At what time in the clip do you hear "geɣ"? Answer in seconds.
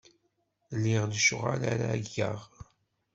2.13-2.39